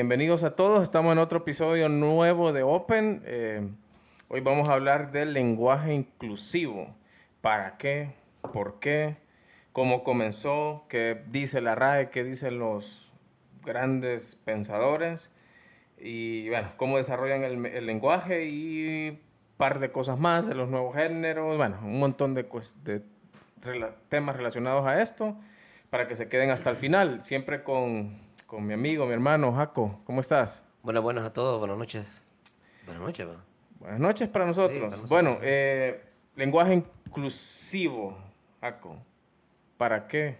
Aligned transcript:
bienvenidos 0.00 0.44
a 0.44 0.56
todos. 0.56 0.82
Estamos 0.82 1.12
en 1.12 1.18
otro 1.18 1.40
episodio 1.40 1.90
nuevo 1.90 2.54
de 2.54 2.62
Open. 2.62 3.20
Eh, 3.26 3.68
hoy 4.28 4.40
vamos 4.40 4.70
a 4.70 4.72
hablar 4.72 5.12
del 5.12 5.34
lenguaje 5.34 5.92
inclusivo. 5.92 6.96
¿Para 7.42 7.76
qué? 7.76 8.14
¿Por 8.50 8.80
qué? 8.80 9.18
¿Cómo 9.74 10.02
comenzó? 10.02 10.86
¿Qué 10.88 11.22
dice 11.28 11.60
la 11.60 11.74
RAE? 11.74 12.08
¿Qué 12.08 12.24
dicen 12.24 12.58
los 12.58 13.12
grandes 13.62 14.36
pensadores? 14.36 15.36
Y 15.98 16.48
bueno, 16.48 16.70
cómo 16.78 16.96
desarrollan 16.96 17.44
el, 17.44 17.84
lenguaje 17.84 18.46
y 18.46 19.20
par 19.58 19.80
de 19.80 19.92
cosas 19.92 20.18
más 20.18 20.46
de 20.46 20.54
los 20.54 20.70
nuevos 20.70 20.94
géneros. 20.94 21.58
Bueno, 21.58 21.76
un 21.82 21.98
montón 21.98 22.32
de 22.32 22.48
temas 24.08 24.34
relacionados 24.34 24.86
a 24.86 25.02
esto 25.02 25.36
para 25.90 26.08
que 26.08 26.16
se 26.16 26.30
queden 26.30 26.48
hasta 26.48 26.70
el 26.70 26.76
final. 26.76 27.20
Siempre 27.20 27.62
con 27.62 28.29
con 28.50 28.66
mi 28.66 28.74
amigo, 28.74 29.06
mi 29.06 29.12
hermano 29.12 29.52
Jaco. 29.52 30.00
¿Cómo 30.04 30.20
estás? 30.20 30.64
Buenas, 30.82 31.04
buenas 31.04 31.24
a 31.24 31.32
todos, 31.32 31.60
buenas 31.60 31.78
noches. 31.78 32.26
Buenas 32.84 33.00
noches, 33.00 33.28
va. 33.28 33.44
Buenas 33.78 34.00
noches 34.00 34.28
para 34.28 34.44
nosotros. 34.44 35.08
bueno, 35.08 35.38
eh, 35.40 36.02
lenguaje 36.34 36.82
inclusivo, 37.06 38.18
Jaco. 38.60 38.96
¿Para 39.76 40.08
qué? 40.08 40.38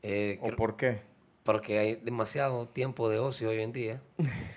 Eh, 0.00 0.38
¿O 0.40 0.48
por 0.56 0.76
qué? 0.76 1.02
Porque 1.42 1.80
hay 1.80 1.96
demasiado 1.96 2.66
tiempo 2.66 3.10
de 3.10 3.18
ocio 3.18 3.50
hoy 3.50 3.60
en 3.60 3.72
día. 3.72 4.02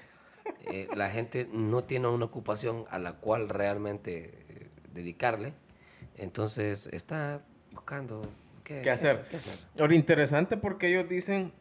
Eh, 0.68 0.88
la 0.96 1.10
gente 1.10 1.49
no 1.52 1.84
tiene 1.84 2.08
una 2.08 2.26
ocupación 2.26 2.85
a 2.91 2.99
la 2.99 3.13
cual 3.13 3.49
realmente 3.49 4.70
dedicarle. 4.94 5.54
Entonces 6.16 6.88
está 6.94 7.41
buscando 7.71 8.21
qué, 8.63 8.88
hacer? 8.90 9.26
qué 9.30 9.38
hacer. 9.38 9.58
Ahora, 9.80 9.96
interesante 9.96 10.58
porque 10.58 10.88
ellos 10.88 11.10
dicen 11.10 11.52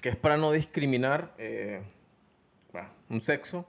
que 0.00 0.10
es 0.10 0.16
para 0.16 0.36
no 0.36 0.52
discriminar 0.52 1.34
eh, 1.38 1.82
un 3.08 3.20
sexo, 3.20 3.66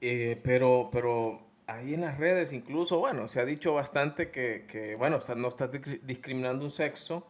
eh, 0.00 0.40
pero, 0.42 0.88
pero 0.90 1.40
ahí 1.66 1.94
en 1.94 2.02
las 2.02 2.18
redes 2.18 2.52
incluso, 2.52 2.98
bueno, 2.98 3.28
se 3.28 3.40
ha 3.40 3.44
dicho 3.44 3.74
bastante 3.74 4.30
que, 4.30 4.64
que 4.66 4.96
bueno, 4.96 5.18
no 5.36 5.48
estás 5.48 5.70
discriminando 6.02 6.64
un 6.64 6.70
sexo, 6.70 7.26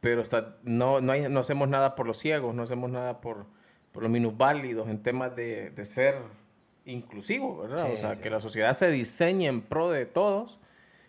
pero 0.00 0.22
está, 0.22 0.56
no, 0.62 1.00
no, 1.00 1.12
hay, 1.12 1.28
no 1.28 1.40
hacemos 1.40 1.68
nada 1.68 1.94
por 1.94 2.06
los 2.06 2.18
ciegos, 2.18 2.54
no 2.54 2.62
hacemos 2.62 2.90
nada 2.90 3.20
por, 3.20 3.46
por 3.92 4.02
los 4.02 4.10
minusválidos 4.10 4.88
en 4.88 5.02
temas 5.02 5.34
de, 5.36 5.70
de 5.70 5.84
ser 5.84 6.16
inclusivo, 6.86 7.58
¿verdad? 7.58 7.90
o 7.92 7.96
sea, 7.96 8.12
que 8.20 8.30
la 8.30 8.40
sociedad 8.40 8.72
se 8.72 8.90
diseñe 8.90 9.46
en 9.46 9.62
pro 9.62 9.90
de 9.90 10.06
todos. 10.06 10.58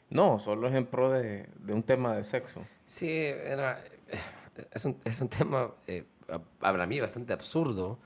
No, 0.09 0.39
solo 0.39 0.67
es 0.67 0.75
en 0.75 0.85
pro 0.85 1.11
de, 1.11 1.47
de 1.57 1.73
un 1.73 1.83
tema 1.83 2.15
de 2.15 2.23
sexo. 2.23 2.61
Sí, 2.85 3.09
era, 3.09 3.83
es, 4.71 4.85
un, 4.85 4.97
es 5.03 5.19
un 5.19 5.29
tema 5.29 5.71
eh, 5.87 6.05
para 6.59 6.85
mí 6.85 6.99
bastante 6.99 7.33
absurdo 7.33 7.99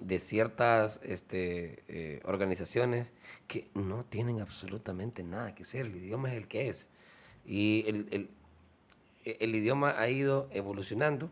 de 0.00 0.18
ciertas 0.18 1.00
este, 1.02 1.82
eh, 1.88 2.20
organizaciones 2.24 3.12
que 3.46 3.70
no 3.74 4.04
tienen 4.04 4.40
absolutamente 4.40 5.22
nada 5.22 5.54
que 5.54 5.64
ser. 5.64 5.86
El 5.86 5.96
idioma 5.96 6.30
es 6.30 6.36
el 6.36 6.48
que 6.48 6.68
es. 6.68 6.88
Y 7.44 7.84
el, 7.86 8.08
el, 8.10 8.30
el 9.24 9.54
idioma 9.54 9.94
ha 9.98 10.08
ido 10.08 10.48
evolucionando. 10.52 11.30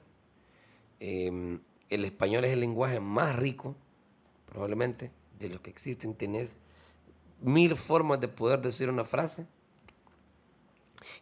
Em, 0.99 1.61
el 1.89 2.05
español 2.05 2.45
es 2.45 2.53
el 2.53 2.61
lenguaje 2.61 3.01
más 3.01 3.37
rico, 3.37 3.75
probablemente, 4.47 5.11
de 5.39 5.49
los 5.49 5.61
que 5.61 5.71
existen. 5.71 6.15
Tenés 6.15 6.57
mil 7.41 7.75
formas 7.77 8.21
de 8.21 8.29
poder 8.29 8.61
decir 8.61 8.91
una 8.91 9.05
frase 9.05 9.47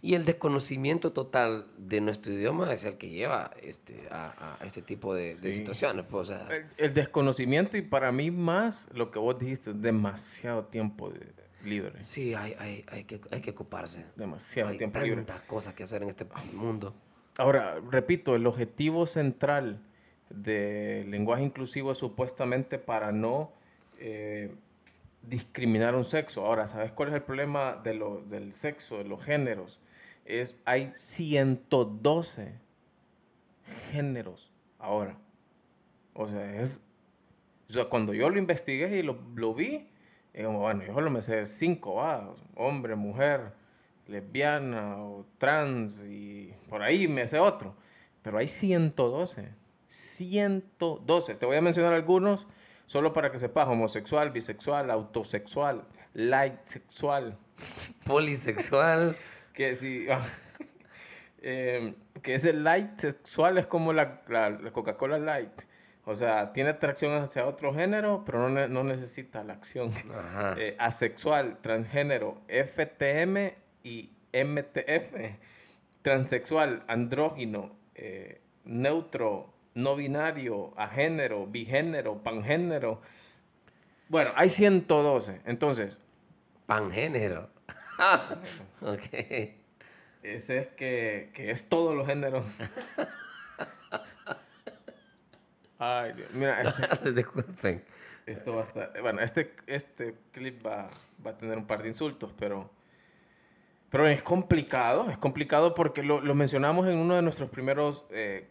y 0.03 0.15
el 0.15 0.25
desconocimiento 0.25 1.13
total 1.13 1.67
de 1.77 2.01
nuestro 2.01 2.33
idioma 2.33 2.73
es 2.73 2.85
el 2.85 2.97
que 2.97 3.11
lleva 3.11 3.51
este, 3.63 4.03
a, 4.11 4.57
a 4.61 4.67
este 4.67 4.83
tipo 4.83 5.15
de, 5.15 5.35
de 5.35 5.53
situaciones. 5.53 6.05
Pues, 6.09 6.33
el, 6.77 6.95
desconocimiento 6.95 7.77
y 7.77 7.83
para 7.83 8.13
mí 8.13 8.31
más 8.31 8.89
lo 8.93 9.11
que 9.11 9.19
vos 9.19 9.39
dijiste, 9.39 9.73
demasiado 9.73 10.65
tiempo 10.65 11.13
libre. 11.65 12.03
Sí, 12.03 12.35
hay, 12.35 12.55
hay, 12.59 12.85
hay, 12.89 13.05
que, 13.05 13.21
hay 13.31 13.41
que 13.41 13.51
ocuparse. 13.51 14.05
Demasiado 14.17 14.71
hay 14.71 14.79
tiempo 14.79 14.99
libre. 15.01 15.21
Hay 15.21 15.27
tantas 15.27 15.43
cosas 15.43 15.75
que 15.75 15.83
hacer 15.83 16.03
en 16.03 16.09
este 16.09 16.27
mundo. 16.53 16.95
Ahora, 17.39 17.81
repito, 17.91 18.35
el 18.35 18.47
objetivo 18.47 19.07
central 19.07 19.81
del 20.31 21.11
lenguaje 21.11 21.45
inclusivo 21.45 21.93
es 21.93 21.99
supuestamente 21.99 22.79
para 22.79 23.13
no... 23.13 23.53
Eh, 24.01 24.55
discriminar 25.29 25.95
un 25.95 26.05
sexo. 26.05 26.45
Ahora, 26.45 26.67
¿sabes 26.67 26.93
cuál 26.93 27.11
es 27.11 27.15
el 27.15 27.23
problema 27.23 27.75
de 27.83 27.95
lo, 27.95 28.23
del 28.23 28.53
sexo, 28.53 28.99
de 28.99 29.05
los 29.05 29.25
géneros? 29.25 29.81
Es, 30.25 30.61
hay 30.65 30.91
112 30.95 32.55
géneros 33.91 34.51
ahora. 34.79 35.17
O 36.15 36.27
sea, 36.27 36.61
es, 36.61 36.81
cuando 37.89 38.15
yo 38.15 38.31
lo 38.31 38.39
investigué 38.39 38.99
y 38.99 39.03
lo, 39.03 39.19
lo 39.35 39.55
vi, 39.55 39.89
como, 40.45 40.61
bueno, 40.61 40.85
yo 40.85 40.95
solo 40.95 41.11
me 41.11 41.23
sé 41.23 41.47
cinco, 41.47 41.95
va, 41.97 42.35
hombre, 42.55 42.95
mujer, 42.95 43.53
lesbiana 44.07 45.03
o 45.03 45.27
trans 45.37 46.05
y 46.05 46.53
por 46.69 46.83
ahí 46.83 47.09
me 47.09 47.27
sé 47.27 47.39
otro. 47.39 47.75
Pero 48.23 48.39
hay 48.39 48.47
112. 48.47 49.49
112. 49.87 51.35
Te 51.35 51.47
voy 51.47 51.57
a 51.57 51.63
mencionar 51.63 51.93
algunos 51.93 52.47
Solo 52.89 53.13
para 53.13 53.31
que 53.31 53.39
sepas, 53.39 53.69
homosexual, 53.69 54.31
bisexual, 54.31 54.91
autosexual, 54.91 55.85
light 56.15 56.63
sexual. 56.63 57.37
Polisexual. 58.07 59.15
que 59.53 59.75
sí. 59.75 60.07
eh, 61.43 61.95
que 62.23 62.33
ese 62.33 62.55
light 62.55 62.99
sexual 62.99 63.59
es 63.59 63.67
como 63.67 63.93
la, 63.93 64.23
la, 64.29 64.59
Coca-Cola 64.73 65.19
light. 65.19 65.53
O 66.07 66.17
sea, 66.17 66.55
tiene 66.55 66.71
atracción 66.71 67.13
hacia 67.13 67.45
otro 67.45 67.75
género, 67.75 68.23
pero 68.25 68.49
no, 68.49 68.67
no 68.69 68.85
necesita 68.85 69.45
la 69.45 69.53
acción. 69.53 69.91
Eh, 70.57 70.75
asexual, 70.79 71.59
transgénero, 71.61 72.41
FTM 72.49 73.53
y 73.83 74.13
MTF. 74.33 75.37
Transexual, 76.01 76.85
andrógino, 76.89 77.77
eh, 77.95 78.41
neutro, 78.65 79.53
no 79.79 79.95
binario, 79.95 80.73
agénero, 80.77 81.47
bigénero, 81.47 82.21
pangénero. 82.23 83.01
Bueno, 84.09 84.33
hay 84.35 84.51
112. 84.51 85.43
Entonces. 85.45 86.01
Pangénero. 86.67 87.49
ok. 88.83 89.55
Ese 90.23 90.59
es 90.59 90.75
que, 90.75 91.31
que 91.33 91.53
es 91.53 91.69
todos 91.69 91.95
los 91.95 92.07
géneros. 92.07 92.59
Ay, 95.79 96.13
Dios. 96.15 96.33
Mira, 96.33 96.61
este, 96.93 97.13
disculpen. 97.13 97.85
Esto 98.27 98.55
va 98.55 98.63
a 98.63 98.65
estar. 98.65 99.01
Bueno, 99.01 99.21
este, 99.21 99.55
este 99.69 100.17
clip 100.33 100.67
va, 100.67 100.89
va, 101.25 101.31
a 101.31 101.39
tener 101.39 101.57
un 101.57 101.67
par 101.67 101.83
de 101.83 101.89
insultos, 101.89 102.33
pero. 102.37 102.69
Pero 103.91 104.07
es 104.07 104.23
complicado, 104.23 105.09
es 105.09 105.17
complicado 105.17 105.73
porque 105.73 106.03
lo, 106.03 106.21
lo 106.21 106.35
mencionamos 106.35 106.87
en 106.89 106.99
uno 106.99 107.15
de 107.15 107.23
nuestros 107.23 107.49
primeros 107.49 108.05
eh, 108.11 108.47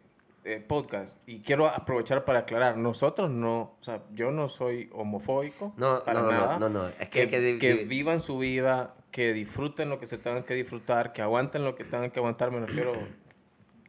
eh, 0.48 0.64
podcast 0.66 1.18
y 1.28 1.42
quiero 1.42 1.68
aprovechar 1.68 2.24
para 2.24 2.40
aclarar, 2.40 2.78
nosotros 2.78 3.30
no, 3.30 3.76
o 3.82 3.84
sea, 3.84 4.04
yo 4.14 4.32
no 4.32 4.48
soy 4.48 4.90
homofóbico 4.94 5.74
no, 5.76 6.02
para 6.06 6.22
no, 6.22 6.32
nada. 6.32 6.58
No, 6.58 6.70
no, 6.70 6.88
es 6.88 7.10
que, 7.10 7.28
que, 7.28 7.74
vivan 7.84 8.22
su 8.22 8.38
vida, 8.38 8.96
que 9.12 9.34
disfruten 9.34 9.90
lo 9.90 10.00
que 10.00 10.08
se 10.08 10.18
tengan 10.18 10.44
que 10.44 10.54
disfrutar, 10.54 11.12
que 11.12 11.22
aguanten 11.22 11.66
lo 11.66 11.76
que 11.76 11.84
tengan 11.84 12.12
que 12.12 12.20
aguantar, 12.20 12.52
me 12.52 12.62
refiero 12.62 12.94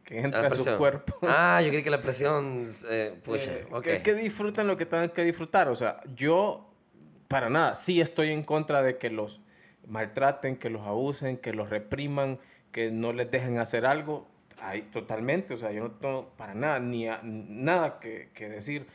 que 0.03 0.19
entre 0.19 0.47
a 0.47 0.49
su 0.49 0.77
cuerpo. 0.77 1.17
Ah, 1.21 1.61
yo 1.63 1.69
creí 1.69 1.81
que 1.81 1.89
la 1.89 2.01
presión 2.01 2.69
eh, 2.89 3.17
que, 3.81 4.01
que 4.01 4.13
disfruten 4.13 4.67
lo 4.67 4.75
que 4.75 4.85
tengan 4.85 5.11
que 5.11 5.23
disfrutar, 5.23 5.69
o 5.69 5.75
sea, 5.77 6.01
yo 6.13 6.69
para 7.29 7.49
nada, 7.49 7.73
sí 7.73 8.01
estoy 8.01 8.31
en 8.31 8.43
contra 8.43 8.81
de 8.81 8.97
que 8.97 9.09
los 9.09 9.39
maltraten, 9.87 10.57
que 10.57 10.69
los 10.69 10.81
abusen, 10.81 11.37
que 11.37 11.53
los 11.53 11.69
repriman, 11.69 12.37
que 12.73 12.91
no 12.91 13.13
les 13.13 13.31
dejen 13.31 13.59
hacer 13.59 13.85
algo 13.85 14.27
Ay, 14.61 14.83
totalmente, 14.83 15.53
o 15.53 15.57
sea, 15.57 15.71
yo 15.71 15.83
no 15.83 15.91
tengo 15.91 16.29
para 16.37 16.53
nada, 16.53 16.79
ni 16.79 17.07
nada 17.23 17.99
que, 17.99 18.29
que, 18.33 18.49
decir 18.49 18.87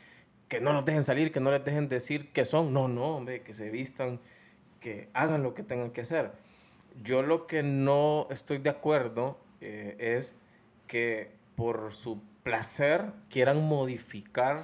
que 0.47 0.61
no 0.61 0.73
los 0.73 0.85
dejen 0.85 1.03
salir, 1.03 1.31
que 1.31 1.39
no 1.39 1.51
les 1.51 1.63
dejen 1.63 1.89
decir 1.89 2.31
que 2.31 2.45
son. 2.45 2.73
No, 2.73 2.87
no, 2.87 3.17
hombre, 3.17 3.41
que 3.41 3.53
se 3.53 3.69
vistan, 3.69 4.19
que 4.79 5.09
hagan 5.13 5.43
lo 5.43 5.53
que 5.53 5.63
tengan 5.63 5.91
que 5.91 6.01
hacer. 6.01 6.31
Yo 7.03 7.23
lo 7.23 7.47
que 7.47 7.63
no 7.63 8.27
estoy 8.29 8.59
de 8.59 8.69
acuerdo 8.69 9.39
eh, 9.61 9.95
es 9.99 10.39
que 10.87 11.31
por 11.55 11.91
su 11.93 12.21
placer 12.43 13.11
quieran 13.29 13.65
modificar 13.65 14.63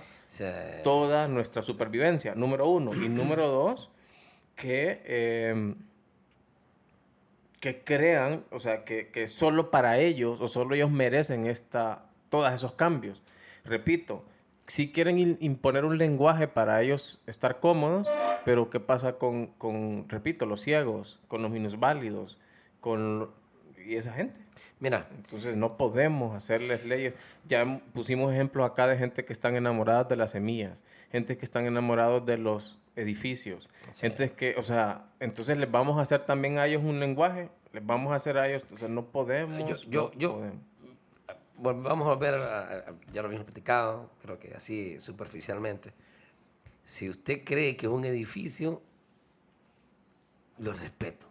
toda 0.84 1.28
nuestra 1.28 1.62
supervivencia, 1.62 2.36
número 2.36 2.68
uno. 2.68 2.94
Y 2.94 3.10
número 3.10 3.48
dos, 3.48 3.90
que... 4.56 5.02
Eh, 5.06 5.76
que 7.62 7.84
crean, 7.84 8.44
o 8.52 8.60
sea, 8.60 8.84
que, 8.84 9.08
que 9.10 9.30
solo 9.30 9.72
para 9.72 10.00
ellos 10.00 10.42
o 10.42 10.50
solo 10.50 10.76
ellos 10.76 10.92
merecen 10.92 11.46
esta, 11.46 12.04
todos 12.30 12.52
esos 12.52 12.74
cambios. 12.74 13.22
Repito, 13.64 14.26
si 14.68 14.92
quieren 14.92 15.38
imponer 15.40 15.86
un 15.86 15.98
lenguaje 15.98 16.48
para 16.48 16.82
ellos 16.82 17.22
estar 17.28 17.60
cómodos, 17.60 18.12
pero 18.46 18.70
¿qué 18.70 18.80
pasa 18.80 19.14
con, 19.14 19.48
con 19.48 20.10
repito, 20.10 20.46
los 20.46 20.62
ciegos, 20.62 21.22
con 21.28 21.44
los 21.44 21.52
minusválidos, 21.52 22.40
con 22.80 23.30
y 23.86 23.96
esa 23.96 24.14
gente? 24.14 24.42
Mira. 24.80 25.08
Entonces 25.16 25.56
no 25.56 25.78
podemos 25.78 26.36
hacerles 26.36 26.86
leyes. 26.86 27.16
Ya 27.48 27.82
pusimos 27.94 28.34
ejemplos 28.34 28.70
acá 28.70 28.88
de 28.88 28.98
gente 28.98 29.26
que 29.26 29.34
están 29.34 29.56
enamoradas 29.56 30.08
de 30.10 30.16
las 30.16 30.32
semillas, 30.32 30.84
gente 31.12 31.38
que 31.38 31.46
están 31.46 31.66
enamorados 31.66 32.26
de 32.26 32.38
los 32.38 32.80
edificios, 32.96 33.70
gente 33.94 34.32
que, 34.32 34.56
o 34.58 34.64
sea, 34.64 35.08
entonces 35.20 35.58
les 35.58 35.72
vamos 35.72 35.98
a 35.98 36.02
hacer 36.02 36.26
también 36.26 36.58
a 36.58 36.68
ellos 36.68 36.84
un 36.84 37.00
lenguaje, 37.00 37.50
les 37.74 37.86
vamos 37.86 38.12
a 38.12 38.16
hacer 38.16 38.38
a 38.38 38.50
ellos, 38.50 38.66
o 38.72 38.76
sea, 38.76 38.88
no 38.88 39.06
podemos. 39.06 39.86
Yo, 39.88 40.12
yo, 40.14 40.42
vamos 41.58 42.08
a 42.08 42.16
volver, 42.16 42.36
a, 42.36 42.86
ya 43.14 43.22
lo 43.22 43.28
habíamos 43.28 43.46
platicado, 43.46 44.10
creo 44.22 44.40
que 44.40 44.54
así 44.54 45.00
superficialmente. 45.00 45.94
Si 46.84 47.08
usted 47.08 47.44
cree 47.44 47.78
que 47.78 47.86
es 47.86 47.92
un 47.92 48.06
edificio, 48.06 48.82
lo 50.58 50.74
respeto. 50.74 51.28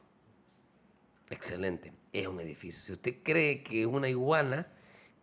Excelente, 1.29 1.93
es 2.13 2.27
un 2.27 2.41
edificio. 2.41 2.81
Si 2.83 2.93
usted 2.93 3.17
cree 3.23 3.63
que 3.63 3.83
es 3.83 3.87
una 3.87 4.09
iguana, 4.09 4.69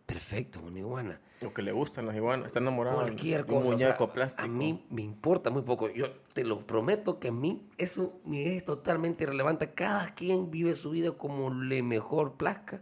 perfecto, 0.08 0.60
una 0.60 0.78
iguana. 0.78 1.20
Lo 1.42 1.52
que 1.52 1.60
le 1.60 1.70
gustan 1.70 2.06
las 2.06 2.16
iguanas, 2.16 2.46
está 2.46 2.60
enamorado 2.60 2.96
Cualquier 2.96 3.44
cosa. 3.44 3.68
Un 3.68 3.74
muñeco 3.74 4.10
plástico. 4.10 4.42
A 4.42 4.48
mí 4.48 4.86
me 4.88 5.02
importa 5.02 5.50
muy 5.50 5.62
poco. 5.62 5.90
Yo 5.90 6.10
te 6.32 6.44
lo 6.44 6.66
prometo 6.66 7.20
que 7.20 7.28
a 7.28 7.32
mí 7.32 7.68
eso 7.76 8.18
me 8.24 8.56
es 8.56 8.64
totalmente 8.64 9.24
irrelevante. 9.24 9.74
Cada 9.74 10.14
quien 10.14 10.50
vive 10.50 10.74
su 10.74 10.90
vida 10.90 11.12
como 11.12 11.52
le 11.52 11.82
mejor 11.82 12.38
plazca. 12.38 12.80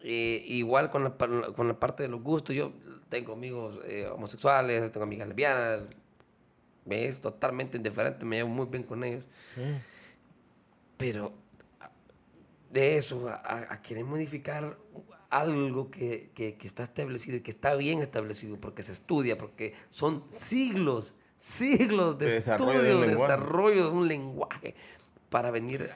Eh, 0.00 0.44
igual 0.46 0.90
con 0.90 1.04
la, 1.04 1.16
con 1.16 1.68
la, 1.68 1.80
parte 1.80 2.04
de 2.04 2.08
los 2.08 2.22
gustos. 2.22 2.54
Yo 2.54 2.72
tengo 3.08 3.32
amigos 3.32 3.80
eh, 3.84 4.06
homosexuales, 4.06 4.92
tengo 4.92 5.04
amigas 5.04 5.26
lesbianas. 5.26 5.88
Me 6.84 7.06
es 7.06 7.20
totalmente 7.20 7.76
indiferente, 7.76 8.24
me 8.24 8.36
llevo 8.36 8.48
muy 8.48 8.66
bien 8.66 8.84
con 8.84 9.02
ellos. 9.02 9.24
Pero 10.96 11.32
de 12.70 12.96
eso, 12.96 13.28
a, 13.28 13.82
querer 13.82 14.04
modificar 14.04 14.78
algo 15.32 15.90
que, 15.90 16.30
que, 16.34 16.56
está 16.62 16.82
establecido 16.82 17.38
y 17.38 17.40
que 17.40 17.50
está 17.50 17.74
bien 17.74 18.00
establecido 18.00 18.60
porque 18.60 18.82
se 18.82 18.92
estudia, 18.92 19.38
porque 19.38 19.74
son 19.88 20.24
siglos, 20.28 21.14
siglos 21.36 22.18
de, 22.18 22.36
estudio, 22.36 23.00
de 23.00 23.08
desarrollo 23.08 23.84
de 23.84 23.90
un 23.90 24.08
lenguaje 24.08 24.74
para 25.30 25.50
venir 25.50 25.90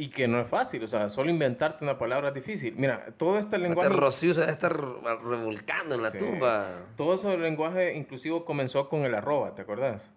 y 0.00 0.08
que 0.08 0.26
no 0.26 0.40
es 0.40 0.48
fácil, 0.48 0.82
o 0.82 0.86
sea, 0.86 1.10
solo 1.10 1.28
inventarte 1.28 1.84
una 1.84 1.98
palabra 1.98 2.28
es 2.28 2.34
difícil. 2.34 2.74
Mira, 2.78 3.04
todo 3.18 3.38
este 3.38 3.58
lenguaje... 3.58 3.90
Rocío 3.90 4.32
se 4.32 4.40
debe 4.40 4.52
estar 4.52 4.74
revolcando 4.74 5.94
en 5.94 6.02
la 6.02 6.10
tumba. 6.10 6.86
Todo 6.96 7.16
ese 7.16 7.36
lenguaje 7.36 7.94
inclusivo 7.94 8.46
comenzó 8.46 8.88
con 8.88 9.02
el 9.02 9.14
arroba, 9.14 9.54
¿te 9.54 9.60
acuerdas? 9.60 10.10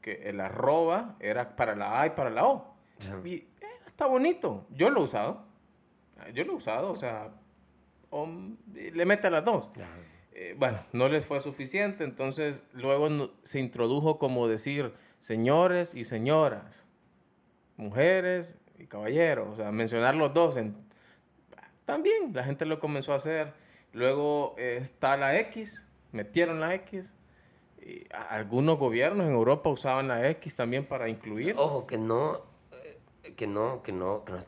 Que 0.00 0.28
el 0.28 0.40
arroba 0.40 1.14
era 1.20 1.54
para 1.54 1.76
la 1.76 2.00
A 2.00 2.06
y 2.08 2.10
para 2.10 2.28
la 2.30 2.44
O. 2.44 2.74
Y 3.24 3.34
eh, 3.34 3.46
está 3.86 4.06
bonito. 4.06 4.66
Yo 4.70 4.90
lo 4.90 5.02
he 5.02 5.04
usado. 5.04 5.44
Yo 6.32 6.44
lo 6.44 6.54
he 6.54 6.56
usado, 6.56 6.90
o 6.90 6.96
sea, 6.96 7.30
le 8.72 9.06
mete 9.06 9.26
a 9.26 9.30
las 9.30 9.44
dos. 9.44 9.70
Eh, 10.32 10.54
bueno, 10.58 10.80
no 10.92 11.08
les 11.08 11.26
fue 11.26 11.40
suficiente, 11.40 12.04
entonces 12.04 12.64
luego 12.72 13.32
se 13.44 13.60
introdujo 13.60 14.18
como 14.18 14.48
decir 14.48 14.92
señores 15.20 15.94
y 15.94 16.04
señoras, 16.04 16.86
mujeres 17.76 18.58
y 18.78 18.86
caballero, 18.86 19.50
o 19.52 19.56
sea, 19.56 19.70
mencionar 19.70 20.16
los 20.16 20.34
dos. 20.34 20.56
En, 20.56 20.76
también 21.84 22.32
la 22.32 22.44
gente 22.44 22.66
lo 22.66 22.80
comenzó 22.80 23.12
a 23.12 23.16
hacer. 23.16 23.52
Luego 23.92 24.54
eh, 24.58 24.78
está 24.80 25.16
la 25.16 25.38
X, 25.38 25.86
metieron 26.12 26.60
la 26.60 26.74
X. 26.74 27.14
Y 27.80 28.06
algunos 28.30 28.78
gobiernos 28.78 29.26
en 29.26 29.32
Europa 29.32 29.70
usaban 29.70 30.08
la 30.08 30.28
X 30.30 30.56
también 30.56 30.84
para 30.84 31.08
incluir. 31.08 31.54
Ojo, 31.56 31.86
que 31.86 31.98
no, 31.98 32.42
eh, 32.72 32.98
que 33.36 33.46
no, 33.46 33.82
que 33.82 33.92
no, 33.92 34.24
que 34.24 34.32
no 34.32 34.38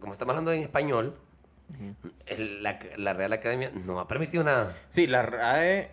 como 0.00 0.12
estamos 0.12 0.32
hablando 0.32 0.52
en 0.52 0.62
español, 0.62 1.16
la, 2.60 2.78
la, 2.96 3.12
Real 3.14 3.32
Academia 3.32 3.70
no 3.86 4.00
ha 4.00 4.06
permitido 4.06 4.44
nada. 4.44 4.76
Sí, 4.88 5.06
la 5.06 5.22
RAE, 5.22 5.90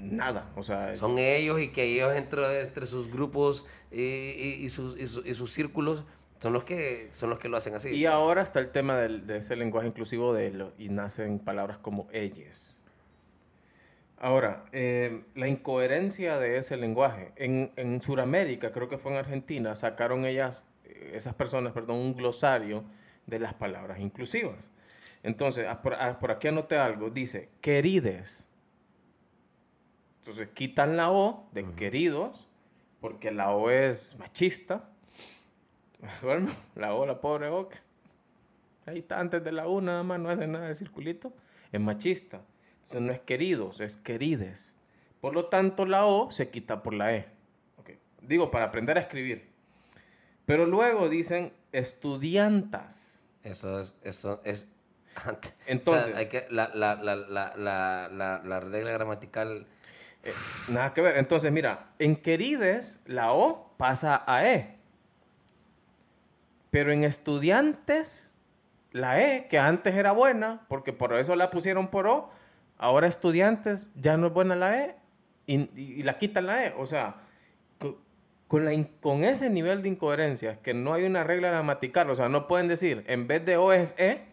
nada, 0.00 0.50
o 0.56 0.62
sea... 0.62 0.94
Son 0.94 1.18
ellos 1.18 1.60
y 1.60 1.68
que 1.68 1.84
ellos 1.84 2.14
entre, 2.14 2.60
entre 2.60 2.86
sus 2.86 3.10
grupos 3.10 3.66
y, 3.90 4.02
y, 4.02 4.68
sus, 4.70 4.98
y, 4.98 5.06
sus 5.06 5.52
círculos 5.52 6.04
son 6.38 6.52
los 6.52 6.64
que, 6.64 7.08
son 7.10 7.30
los 7.30 7.38
que 7.38 7.48
lo 7.48 7.56
hacen 7.56 7.74
así. 7.74 7.90
Y 7.90 8.06
ahora 8.06 8.42
está 8.42 8.58
el 8.58 8.70
tema 8.70 8.96
de 8.96 9.36
ese 9.36 9.56
lenguaje 9.56 9.88
inclusivo 9.88 10.34
de 10.34 10.50
lo, 10.50 10.72
y 10.78 10.88
nacen 10.88 11.38
palabras 11.38 11.78
como 11.78 12.08
ellas. 12.12 12.80
Ahora, 14.22 14.64
eh, 14.70 15.24
la 15.34 15.48
incoherencia 15.48 16.38
de 16.38 16.56
ese 16.56 16.76
lenguaje. 16.76 17.32
En, 17.34 17.72
en 17.74 18.00
Sudamérica, 18.00 18.70
creo 18.70 18.88
que 18.88 18.96
fue 18.96 19.10
en 19.10 19.18
Argentina, 19.18 19.74
sacaron 19.74 20.24
ellas, 20.24 20.64
eh, 20.84 21.14
esas 21.14 21.34
personas, 21.34 21.72
perdón, 21.72 21.96
un 21.96 22.14
glosario 22.14 22.84
de 23.26 23.40
las 23.40 23.52
palabras 23.52 23.98
inclusivas. 23.98 24.70
Entonces, 25.22 25.66
ah, 25.68 25.80
ah, 25.98 26.18
por, 26.18 26.30
aquí 26.30 26.48
anoté 26.48 26.76
algo. 26.76 27.10
Dice, 27.10 27.50
querides. 27.60 28.46
Entonces, 30.20 30.48
quitan 30.54 30.96
la 30.96 31.10
O 31.10 31.48
de 31.52 31.64
queridos, 31.74 32.48
porque 33.00 33.30
la 33.30 33.50
O 33.50 33.70
es 33.70 34.16
machista 34.18 34.88
Bueno, 36.22 36.50
la 36.74 36.94
O, 36.94 37.06
la 37.06 37.20
pobre 37.20 37.48
boca. 37.48 37.80
Ahí 38.86 38.98
está, 38.98 39.20
antes 39.20 39.42
de 39.44 39.52
la 39.52 39.68
U 39.68 39.80
nada 39.80 40.02
más, 40.02 40.18
no 40.18 40.28
hace 40.28 40.46
nada 40.46 40.68
el 40.68 40.74
circulito. 40.74 41.32
Es 41.70 41.80
machista. 41.80 42.42
Entonces 42.76 43.00
no 43.00 43.12
es 43.12 43.20
queridos, 43.20 43.80
es 43.80 43.96
querides. 43.96 44.76
Por 45.20 45.34
lo 45.34 45.46
tanto, 45.46 45.86
la 45.86 46.04
O 46.04 46.30
se 46.30 46.50
quita 46.50 46.82
por 46.82 46.94
la 46.94 47.14
E. 47.14 47.28
Digo, 48.20 48.50
para 48.50 48.66
aprender 48.66 48.98
a 48.98 49.00
escribir. 49.00 49.48
Pero 50.46 50.66
luego 50.66 51.08
dicen 51.08 51.52
estudiantas. 51.72 53.24
Eso 53.42 53.80
es, 53.80 53.96
eso 54.02 54.40
es. 54.44 54.68
Entonces, 55.66 56.14
hay 56.16 56.26
que, 56.26 56.46
la, 56.50 56.70
la, 56.74 56.94
la, 56.96 58.40
la, 58.44 58.60
regla 58.60 58.92
gramatical. 58.92 59.66
Eh, 60.22 60.32
nada 60.68 60.92
que 60.92 61.00
ver. 61.00 61.16
Entonces, 61.18 61.52
mira, 61.52 61.92
en 61.98 62.16
querides, 62.16 63.00
la 63.06 63.32
O 63.32 63.74
pasa 63.76 64.22
a 64.26 64.46
E. 64.46 64.78
Pero 66.70 66.92
en 66.92 67.04
estudiantes, 67.04 68.38
la 68.92 69.20
E, 69.20 69.46
que 69.48 69.58
antes 69.58 69.94
era 69.94 70.12
buena, 70.12 70.64
porque 70.68 70.92
por 70.92 71.12
eso 71.14 71.36
la 71.36 71.50
pusieron 71.50 71.88
por 71.88 72.06
O, 72.06 72.30
ahora 72.78 73.06
estudiantes 73.06 73.88
ya 73.94 74.16
no 74.16 74.28
es 74.28 74.32
buena 74.32 74.56
la 74.56 74.84
E 74.84 74.96
y, 75.46 76.02
la 76.02 76.18
quitan 76.18 76.46
la 76.46 76.66
E. 76.66 76.74
O 76.78 76.86
sea, 76.86 77.16
con, 78.48 78.64
la, 78.64 78.72
con 79.00 79.24
ese 79.24 79.50
nivel 79.50 79.82
de 79.82 79.88
incoherencia, 79.88 80.62
que 80.62 80.72
no 80.72 80.94
hay 80.94 81.04
una 81.04 81.24
regla 81.24 81.50
gramatical, 81.50 82.08
o 82.10 82.14
sea, 82.14 82.28
no 82.28 82.46
pueden 82.46 82.68
decir, 82.68 83.04
en 83.06 83.26
vez 83.26 83.44
de 83.44 83.56
O 83.56 83.72
es 83.72 83.94
E, 83.98 84.31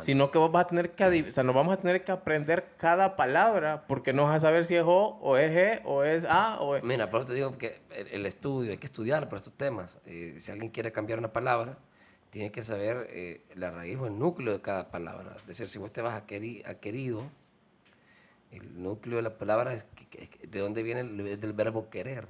sino 0.00 0.30
que 0.30 0.38
vos 0.38 0.50
vas 0.50 0.64
a 0.64 0.68
tener 0.68 0.92
que, 0.92 1.26
o 1.28 1.30
sea, 1.30 1.44
nos 1.44 1.54
vamos 1.54 1.74
a 1.74 1.76
tener 1.76 2.02
que 2.02 2.12
aprender 2.12 2.72
cada 2.76 3.16
palabra 3.16 3.86
porque 3.86 4.12
no 4.12 4.24
vas 4.24 4.36
a 4.36 4.40
saber 4.40 4.64
si 4.64 4.74
es 4.74 4.84
O, 4.84 5.18
o 5.20 5.36
es 5.36 5.52
G, 5.52 5.82
o 5.84 6.04
es 6.04 6.24
A, 6.24 6.60
o 6.60 6.76
es... 6.76 6.84
Mira, 6.84 7.10
por 7.10 7.20
eso 7.20 7.28
te 7.28 7.34
digo 7.34 7.56
que 7.58 7.80
el, 7.90 8.24
estudio, 8.26 8.70
hay 8.70 8.78
que 8.78 8.86
estudiar 8.86 9.28
por 9.28 9.38
estos 9.38 9.52
temas. 9.52 9.98
Eh, 10.06 10.36
si 10.38 10.50
alguien 10.50 10.70
quiere 10.70 10.90
cambiar 10.90 11.18
una 11.18 11.32
palabra, 11.32 11.78
tiene 12.30 12.50
que 12.50 12.62
saber 12.62 13.08
eh, 13.10 13.42
la 13.54 13.70
raíz 13.70 13.98
o 13.98 14.06
el 14.06 14.18
núcleo 14.18 14.54
de 14.54 14.60
cada 14.60 14.90
palabra. 14.90 15.36
Es 15.40 15.46
decir, 15.46 15.68
si 15.68 15.78
vos 15.78 15.92
te 15.92 16.00
vas 16.00 16.14
a, 16.14 16.26
querido, 16.26 17.30
el 18.50 18.82
núcleo 18.82 19.16
de 19.16 19.22
la 19.22 19.36
palabra 19.36 19.74
es 19.74 19.86
de 20.48 20.58
dónde 20.60 20.82
viene 20.82 21.00
el, 21.00 21.40
del 21.40 21.52
verbo 21.52 21.90
querer. 21.90 22.26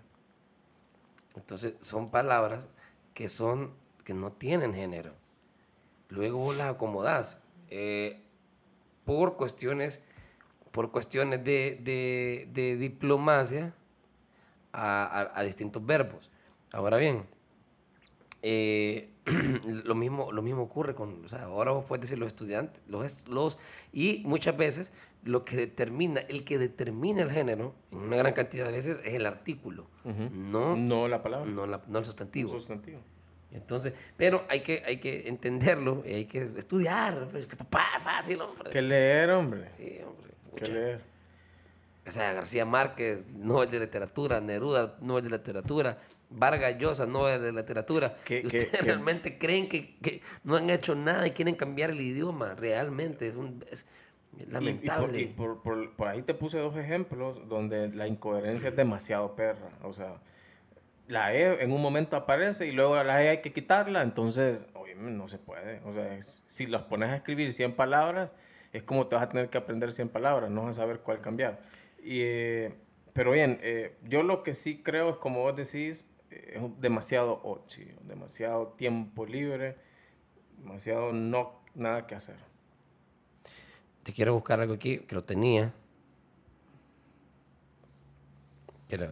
Entonces, 1.37 1.75
son 1.81 2.11
palabras 2.11 2.69
que 3.15 3.29
son 3.29 3.73
que 4.05 4.15
no 4.15 4.33
tienen 4.33 4.75
género 4.75 5.13
luego 6.09 6.39
vos 6.39 6.57
las 6.57 6.69
acomodás 6.69 7.39
eh, 7.71 8.23
por 9.05 9.37
cuestiones, 9.37 10.03
por 10.71 10.91
cuestiones 10.91 11.43
de, 11.45 12.77
diplomacia 12.79 13.75
a, 14.73 15.43
distintos 15.45 15.85
verbos. 15.85 16.31
Ahora 16.73 16.99
bien, 16.99 17.25
eh, 18.43 19.11
lo, 19.85 19.95
mismo, 19.95 20.31
lo 20.33 20.43
mismo 20.43 20.63
ocurre 20.63 20.95
con, 20.95 21.25
o 21.25 21.29
sea, 21.29 21.45
ahora 21.45 21.73
vos 21.73 21.85
puedes 21.87 22.03
decir 22.03 22.19
los 22.19 22.29
estudiantes, 22.29 22.83
los, 22.87 23.29
los, 23.29 23.59
y 23.93 24.23
muchas 24.27 24.57
veces 24.57 24.93
lo 25.25 25.45
que 25.45 25.57
determina, 25.57 26.21
el 26.21 26.45
que 26.45 26.59
determina 26.59 27.23
el 27.23 27.31
género, 27.31 27.75
en 27.91 27.99
una 27.99 28.17
gran 28.17 28.35
cantidad 28.35 28.67
de 28.67 28.73
veces, 28.73 29.01
es 29.05 29.15
el 29.15 29.27
artículo, 29.27 29.89
no, 30.05 30.77
no 30.77 31.09
la 31.09 31.23
palabra, 31.23 31.51
no, 31.51 31.67
no 31.67 31.99
el 31.99 32.05
sustantivo. 32.05 32.53
El 32.53 32.61
sustantivo. 32.61 33.01
Entonces, 33.53 33.95
pero 34.17 34.45
hay 34.49 34.61
que, 34.61 34.83
hay 34.85 34.99
que 34.99 35.29
entenderlo, 35.29 36.03
y 36.07 36.13
hay 36.13 36.25
que 36.27 36.43
estudiar. 36.43 37.29
Pues, 37.31 37.47
papá, 37.47 37.85
fácil, 38.01 38.41
hombre. 38.41 38.71
Que 38.71 38.83
leer, 38.83 39.31
hombre. 39.31 39.69
Sí, 39.77 39.99
hombre. 40.05 40.33
Que 40.55 40.67
leer. 40.67 41.01
O 42.07 42.11
sea, 42.11 42.33
García 42.33 42.65
Márquez, 42.65 43.27
no 43.35 43.63
es 43.63 43.71
de 43.71 43.81
literatura, 43.81 44.41
Neruda, 44.41 44.97
no 45.03 45.19
es 45.19 45.25
de 45.25 45.31
literatura, 45.31 45.99
Vargas 46.31 46.79
Llosa, 46.79 47.07
no 47.07 47.29
es 47.29 47.41
de 47.41 47.53
literatura. 47.53 48.17
¿Ustedes 48.19 48.83
realmente 48.83 49.37
creen 49.37 49.69
que, 49.69 49.97
que, 49.99 50.23
no 50.43 50.57
han 50.57 50.71
hecho 50.71 50.95
nada 50.95 51.27
y 51.27 51.33
quieren 51.33 51.55
cambiar 51.55 51.91
el 51.91 52.01
idioma? 52.01 52.55
Realmente, 52.55 53.29
es, 53.29 53.37
un, 53.37 53.63
es 53.71 53.85
lamentable. 54.51 55.21
Y, 55.21 55.27
por, 55.27 55.63
por, 55.63 55.95
por, 55.97 56.09
ahí 56.09 56.23
te 56.23 56.33
puse 56.33 56.59
dos 56.59 56.77
ejemplos 56.77 57.47
donde 57.47 57.89
la 57.89 58.07
incoherencia 58.07 58.71
es 58.71 58.77
demasiado 58.77 59.37
perra. 59.37 59.69
O 59.83 59.93
sea, 59.93 60.19
la 61.09 61.35
E 61.35 61.65
en 61.65 61.73
un 61.73 61.83
momento 61.83 62.17
aparece 62.17 62.67
y 62.67 62.73
luego 62.73 63.03
la 63.03 63.25
E 63.25 63.31
hay 63.31 63.41
que 63.41 63.53
quitarla, 63.53 64.03
entonces, 64.03 64.67
oye, 64.75 64.95
no 64.95 65.27
se 65.27 65.39
puede. 65.39 65.81
O 65.85 65.93
sea, 65.93 66.17
si 66.23 66.67
los 66.67 66.83
pones 66.83 67.11
a 67.11 67.17
escribir 67.17 67.53
100 67.53 67.75
palabras, 67.75 68.33
es 68.73 68.83
como 68.83 69.07
te 69.07 69.17
vas 69.17 69.25
a 69.25 69.29
tener 69.29 69.49
que 69.49 69.59
aprender 69.59 69.93
100 69.93 70.11
palabras, 70.11 70.51
no 70.51 70.65
vas 70.65 70.79
a 70.79 70.83
saber 70.83 71.01
cuál 71.01 71.21
cambiar. 71.21 71.61
Y, 72.03 72.21
eh, 72.21 72.75
pero 73.15 73.33
bien, 73.33 73.59
eh, 73.63 73.97
yo 74.05 74.23
lo 74.23 74.43
que 74.43 74.55
sí 74.55 74.83
creo 74.83 75.11
es, 75.11 75.17
como 75.17 75.41
vos 75.41 75.57
decís, 75.57 76.07
es 76.31 76.63
demasiado 76.79 77.41
ocio, 77.43 77.95
demasiado 78.03 78.69
tiempo 78.69 79.25
libre, 79.25 79.77
demasiado 80.59 81.13
no, 81.13 81.63
nada 81.75 82.07
que 82.07 82.15
hacer. 82.15 82.37
Te 84.03 84.13
quiero 84.13 84.35
buscar 84.35 84.61
algo 84.61 84.75
aquí, 84.75 84.99
que 84.99 85.15
lo 85.15 85.23
tenía. 85.23 85.73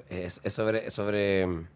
es, 0.08 0.40
es, 0.42 0.52
sobre, 0.52 0.90
sobre, 0.90 1.66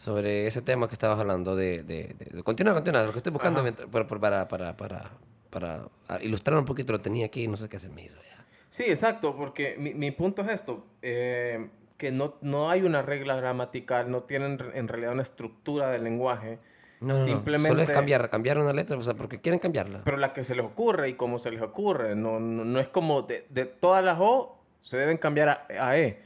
sobre 0.00 0.46
ese 0.46 0.62
tema 0.62 0.88
que 0.88 0.94
estabas 0.94 1.20
hablando 1.20 1.54
de... 1.54 1.82
de, 1.82 2.16
de, 2.18 2.42
continúa, 2.42 2.72
continúa, 2.72 3.02
lo 3.02 3.12
que 3.12 3.18
estoy 3.18 3.32
buscando 3.32 3.62
para, 3.90 4.06
para, 4.06 4.48
para, 4.48 4.74
para, 4.74 5.10
para 5.50 5.88
ilustrar 6.22 6.58
un 6.58 6.64
poquito, 6.64 6.94
lo 6.94 7.02
tenía 7.02 7.26
aquí, 7.26 7.46
no 7.46 7.58
sé 7.58 7.68
qué 7.68 7.78
se 7.78 7.90
me 7.90 8.04
hizo 8.04 8.16
ya. 8.16 8.46
Sí, 8.70 8.84
exacto, 8.84 9.36
porque 9.36 9.76
mi, 9.78 9.92
mi 9.92 10.10
punto 10.10 10.40
es 10.40 10.48
esto. 10.48 10.86
Eh, 11.02 11.68
que 11.98 12.10
no, 12.12 12.36
no 12.40 12.70
hay 12.70 12.80
una 12.80 13.02
regla 13.02 13.36
gramatical, 13.36 14.10
no 14.10 14.22
tienen 14.22 14.58
en 14.72 14.88
realidad 14.88 15.12
una 15.12 15.20
estructura 15.20 15.90
del 15.90 16.04
lenguaje. 16.04 16.60
No, 17.00 17.14
Simplemente, 17.14 17.68
solo 17.68 17.82
es 17.82 17.90
cambiar, 17.90 18.30
cambiar 18.30 18.58
una 18.58 18.72
letra, 18.72 18.96
o 18.96 19.02
sea, 19.02 19.12
porque 19.12 19.42
quieren 19.42 19.58
cambiarla. 19.58 20.00
Pero 20.04 20.16
la 20.16 20.32
que 20.32 20.44
se 20.44 20.54
les 20.54 20.64
ocurre 20.64 21.10
y 21.10 21.14
como 21.14 21.38
se 21.38 21.50
les 21.50 21.60
ocurre, 21.60 22.16
no, 22.16 22.40
no, 22.40 22.80
es 22.80 22.88
como 22.88 23.20
de, 23.20 23.44
de, 23.50 23.66
todas 23.66 24.02
las 24.02 24.16
O 24.18 24.58
se 24.80 24.96
deben 24.96 25.18
cambiar 25.18 25.50
a, 25.50 25.66
a, 25.78 25.98
E. 25.98 26.22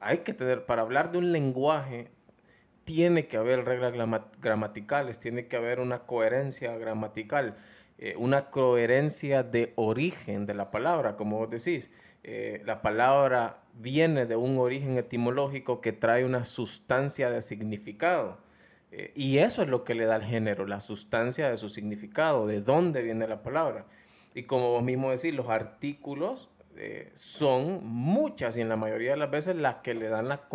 Hay 0.00 0.18
que 0.18 0.34
tener, 0.34 0.66
para 0.66 0.82
hablar 0.82 1.10
de 1.10 1.18
un 1.18 1.32
lenguaje, 1.32 2.08
tiene 2.84 3.26
que 3.26 3.36
haber 3.36 3.64
reglas 3.64 3.94
gramaticales, 4.40 5.18
tiene 5.18 5.46
que 5.46 5.56
haber 5.56 5.80
una 5.80 6.00
coherencia 6.00 6.76
gramatical, 6.76 7.56
eh, 7.98 8.14
una 8.16 8.50
coherencia 8.50 9.42
de 9.42 9.72
origen 9.76 10.46
de 10.46 10.54
la 10.54 10.70
palabra, 10.70 11.16
como 11.16 11.38
vos 11.38 11.50
decís. 11.50 11.90
Eh, 12.24 12.62
la 12.64 12.82
palabra 12.82 13.62
viene 13.74 14.26
de 14.26 14.36
un 14.36 14.58
origen 14.58 14.96
etimológico 14.96 15.80
que 15.80 15.92
trae 15.92 16.24
una 16.24 16.44
sustancia 16.44 17.30
de 17.30 17.42
significado. 17.42 18.38
Eh, 18.90 19.12
y 19.14 19.38
eso 19.38 19.62
es 19.62 19.68
lo 19.68 19.84
que 19.84 19.94
le 19.94 20.04
da 20.04 20.16
al 20.16 20.24
género, 20.24 20.66
la 20.66 20.80
sustancia 20.80 21.48
de 21.48 21.56
su 21.56 21.68
significado, 21.68 22.46
de 22.46 22.60
dónde 22.60 23.02
viene 23.02 23.26
la 23.26 23.42
palabra. 23.42 23.86
Y 24.34 24.44
como 24.44 24.70
vos 24.72 24.82
mismo 24.82 25.10
decís, 25.10 25.34
los 25.34 25.48
artículos 25.48 26.48
son 27.12 27.84
muchas 27.84 28.56
y 28.56 28.62
en 28.62 28.70
la 28.70 28.76
mayoría 28.76 29.10
de 29.10 29.18
las 29.18 29.30
veces 29.30 29.54
las 29.56 29.76
que 29.76 29.92
le 29.92 30.08
dan 30.08 30.28
la 30.28 30.48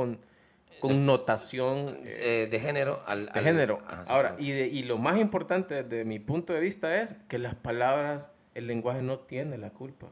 connotación 0.79 2.03
de 2.03 2.59
género 2.61 2.99
al... 3.07 3.27
De 3.27 3.41
género. 3.41 3.79
Ahora, 4.07 4.35
y, 4.37 4.51
y 4.51 4.83
lo 4.83 4.97
más 4.97 5.17
importante 5.17 5.83
desde 5.83 6.05
mi 6.05 6.19
punto 6.19 6.53
de 6.53 6.59
vista 6.59 7.01
es 7.01 7.15
que 7.27 7.37
las 7.37 7.55
palabras, 7.55 8.31
el 8.53 8.67
lenguaje 8.67 9.01
no 9.01 9.19
tiene 9.19 9.57
la 9.57 9.71
culpa 9.71 10.07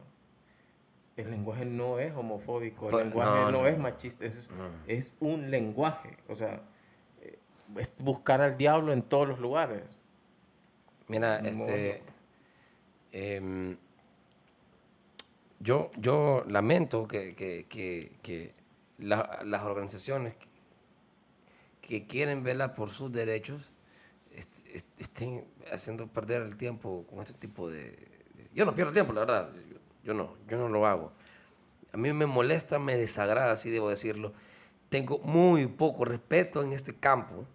el 1.16 1.30
lenguaje 1.30 1.64
no 1.64 1.98
es 1.98 2.14
homofóbico, 2.14 2.90
el 2.90 3.08
lenguaje 3.08 3.50
no, 3.50 3.66
es 3.66 3.78
machista, 3.78 4.24
es, 4.24 4.50
es, 4.86 5.14
un 5.18 5.50
lenguaje. 5.50 6.16
O 6.28 6.34
sea, 6.34 6.60
eh, 7.22 7.38
es 7.78 7.96
buscar 7.98 8.42
al 8.42 8.58
diablo 8.58 8.92
en 8.92 9.02
todos 9.02 9.26
los 9.26 9.38
lugares. 9.38 9.98
Mira, 11.08 11.38
este. 11.38 12.02
Em, 13.12 13.78
yo, 15.58 15.90
yo 15.96 16.44
lamento 16.46 17.08
que, 17.08 17.34
que, 17.34 17.64
que, 17.66 18.12
que 18.22 18.52
las 18.98 19.62
organizaciones 19.62 20.34
que 21.80 22.06
quieren 22.06 22.42
velar 22.42 22.74
por 22.74 22.90
sus 22.90 23.12
derechos 23.12 23.72
estén 24.98 25.44
haciendo 25.72 26.06
perder 26.08 26.42
el 26.42 26.56
tiempo 26.56 27.06
con 27.08 27.20
este 27.20 27.34
tipo 27.34 27.68
de... 27.70 27.96
Yo 28.54 28.64
no 28.64 28.74
pierdo 28.74 28.92
tiempo, 28.92 29.12
la 29.12 29.20
verdad. 29.20 29.50
Yo 30.04 30.14
no, 30.14 30.36
yo 30.48 30.58
no 30.58 30.68
lo 30.68 30.86
hago. 30.86 31.12
A 31.92 31.96
mí 31.96 32.12
me 32.12 32.26
molesta, 32.26 32.78
me 32.78 32.96
desagrada, 32.96 33.52
así 33.52 33.70
debo 33.70 33.88
decirlo. 33.88 34.32
Tengo 34.88 35.18
muy 35.20 35.66
poco 35.66 36.04
respeto 36.04 36.62
en 36.62 36.72
este 36.72 36.94
campo, 36.94 37.46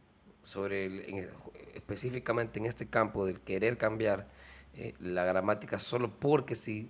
sobre 0.41 1.29
específicamente 1.75 2.59
en 2.59 2.65
este 2.65 2.87
campo 2.87 3.25
del 3.25 3.39
querer 3.39 3.77
cambiar 3.77 4.27
eh, 4.73 4.93
la 4.99 5.23
gramática 5.25 5.77
solo 5.77 6.09
porque 6.19 6.55
sí. 6.55 6.89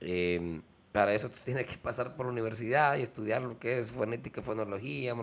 Em, 0.00 0.62
para 0.92 1.14
eso 1.14 1.30
tienes 1.30 1.66
que 1.66 1.76
pasar 1.76 2.16
por 2.16 2.26
la 2.26 2.32
universidad 2.32 2.96
y 2.96 3.02
estudiar 3.02 3.42
lo 3.42 3.58
que 3.58 3.78
es 3.78 3.90
fonética, 3.90 4.42
fonología, 4.42 5.14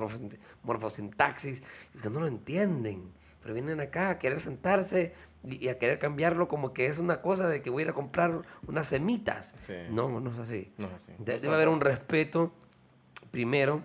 morfosintaxis, 0.63 1.63
que 2.01 2.09
no 2.09 2.19
lo 2.19 2.27
entienden, 2.27 3.11
pero 3.41 3.53
vienen 3.53 3.79
acá 3.79 4.09
a 4.09 4.19
querer 4.19 4.39
sentarse 4.39 5.13
y 5.43 5.67
a 5.67 5.77
querer 5.77 5.99
cambiarlo 5.99 6.47
como 6.47 6.73
que 6.73 6.87
es 6.87 6.97
una 6.97 7.21
cosa 7.21 7.47
de 7.47 7.61
que 7.61 7.69
voy 7.69 7.81
a 7.81 7.85
ir 7.85 7.89
a 7.89 7.93
comprar 7.93 8.41
unas 8.67 8.87
semitas. 8.87 9.55
No, 9.91 10.19
no 10.19 10.31
es 10.31 10.39
así. 10.39 10.71
debe 11.19 11.53
haber 11.53 11.69
un 11.69 11.81
respeto, 11.81 12.53
primero, 13.31 13.83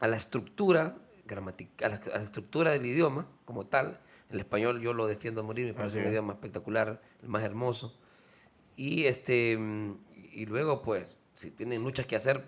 a 0.00 0.08
la 0.08 0.16
estructura 0.16 0.96
gramatical, 1.26 1.92
a 1.92 2.16
la, 2.16 2.22
estructura 2.22 2.70
del 2.72 2.84
idioma 2.84 3.28
como 3.44 3.66
tal. 3.66 4.00
El 4.30 4.40
español 4.40 4.80
yo 4.80 4.94
lo 4.94 5.06
defiendo 5.06 5.42
a 5.42 5.44
morir, 5.44 5.66
me 5.66 5.74
parece 5.74 6.00
un 6.00 6.08
idioma 6.08 6.32
espectacular, 6.32 7.00
el 7.22 7.28
más 7.28 7.44
hermoso. 7.44 7.96
Y, 8.74 9.04
este, 9.04 9.58
y 10.32 10.46
luego, 10.46 10.82
pues, 10.82 11.18
si 11.34 11.50
tienen 11.50 11.82
muchas 11.82 12.06
que 12.06 12.16
hacer, 12.16 12.44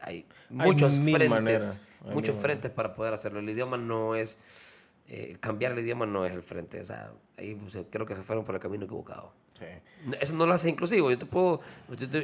hay 0.00 0.26
muchos 0.48 0.98
frentes, 0.98 1.90
muchos 2.04 2.36
frentes 2.36 2.70
para 2.70 2.94
poder 2.94 3.14
hacerlo. 3.14 3.40
El 3.40 3.50
idioma 3.50 3.76
no 3.76 4.14
es 4.14 4.38
eh, 5.08 5.36
cambiar 5.38 5.72
el 5.72 5.78
idioma 5.78 6.04
no 6.06 6.24
es 6.24 6.32
el 6.32 6.42
frente. 6.42 6.80
O 6.80 6.84
sea, 6.84 7.12
ahí 7.36 7.54
pues, 7.54 7.78
creo 7.90 8.06
que 8.06 8.16
se 8.16 8.22
fueron 8.22 8.44
por 8.44 8.54
el 8.54 8.60
camino 8.60 8.84
equivocado. 8.84 9.32
Sí. 9.54 9.66
Eso 10.20 10.34
no 10.34 10.46
lo 10.46 10.54
hace 10.54 10.68
inclusivo. 10.68 11.10
Yo 11.10 11.18
te 11.18 11.26
puedo, 11.26 11.60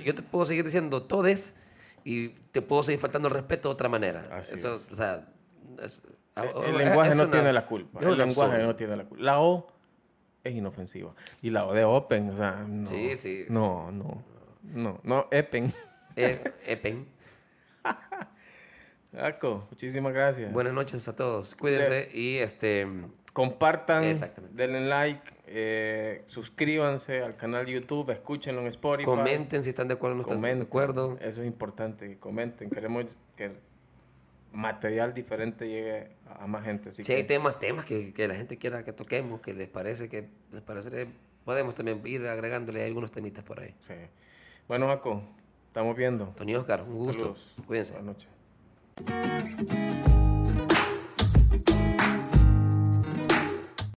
yo 0.04 0.14
te, 0.14 0.22
puedo 0.22 0.44
seguir 0.44 0.64
diciendo 0.64 1.02
todes 1.02 1.56
y 2.04 2.30
te 2.50 2.60
puedo 2.60 2.82
seguir 2.82 3.00
faltando 3.00 3.28
el 3.28 3.34
respeto 3.34 3.68
de 3.68 3.72
otra 3.74 3.88
manera. 3.88 4.40
Eso, 4.40 4.80
O 4.90 4.94
sea, 4.94 5.28
el, 6.66 6.76
lenguaje 6.76 7.14
no 7.14 7.30
tiene 7.30 7.52
la 7.52 7.66
culpa. 7.66 8.00
El 8.00 8.18
lenguaje 8.18 8.58
no 8.62 8.74
tiene 8.74 8.96
la 8.96 9.04
culpa. 9.04 9.22
La 9.22 9.40
O 9.40 9.68
es 10.42 10.54
inofensiva. 10.54 11.14
Y 11.40 11.50
la 11.50 11.66
O 11.66 11.72
de 11.72 11.84
Open, 11.84 12.30
o 12.30 12.36
sea, 12.36 12.64
no. 12.68 12.86
Sí, 12.86 13.14
sí. 13.14 13.44
No, 13.48 13.92
no. 13.92 14.24
No, 14.62 15.00
no, 15.02 15.28
Epen. 15.30 15.72
E, 16.16 16.40
epen. 16.66 17.06
Aco, 19.18 19.66
muchísimas 19.70 20.12
gracias. 20.12 20.52
Buenas 20.52 20.72
noches 20.72 21.06
a 21.08 21.16
todos. 21.16 21.54
Cuídense 21.54 22.10
y 22.14 22.38
este 22.38 22.86
compartan, 23.32 24.04
denle 24.52 24.86
like, 24.86 25.22
eh, 25.46 26.22
suscríbanse 26.26 27.22
al 27.22 27.36
canal 27.36 27.66
de 27.66 27.72
YouTube, 27.72 28.10
escúchenlo 28.10 28.60
en 28.60 28.68
Spotify. 28.68 29.04
Comenten 29.04 29.62
si 29.62 29.70
están 29.70 29.88
de 29.88 29.94
acuerdo 29.94 30.14
o 30.14 30.16
no 30.16 30.20
están 30.22 30.40
de 30.40 30.64
acuerdo. 30.64 31.18
Eso 31.20 31.40
es 31.42 31.46
importante, 31.46 32.18
comenten. 32.18 32.70
Queremos 32.70 33.06
que 33.36 33.52
material 34.52 35.14
diferente 35.14 35.66
llegue 35.66 36.08
a 36.26 36.46
más 36.46 36.64
gente. 36.64 36.92
si 36.92 37.10
hay 37.12 37.24
temas, 37.24 37.58
temas 37.58 37.84
que, 37.84 38.12
que, 38.12 38.28
la 38.28 38.34
gente 38.34 38.58
quiera 38.58 38.84
que 38.84 38.92
toquemos, 38.92 39.40
que 39.40 39.54
les 39.54 39.68
parece 39.68 40.08
que 40.08 40.28
les 40.52 40.62
parece, 40.62 41.06
podemos 41.44 41.74
también 41.74 42.00
ir 42.04 42.26
agregándole 42.26 42.84
algunos 42.84 43.10
temitas 43.10 43.44
por 43.44 43.60
ahí. 43.60 43.74
Sí. 43.80 43.94
Bueno, 44.68 44.90
Aco, 44.90 45.22
estamos 45.66 45.96
viendo. 45.96 46.26
Tony 46.36 46.54
Oscar, 46.54 46.82
un 46.82 46.98
gusto. 46.98 47.34
Cuídense. 47.66 47.94
Buenas 47.94 48.28
noches. 48.96 50.31